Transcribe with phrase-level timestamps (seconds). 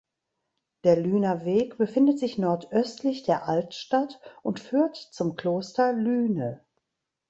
[0.83, 6.65] Der Lüner Weg befindet sich nordöstlich der Altstadt und führt zum Kloster Lüne.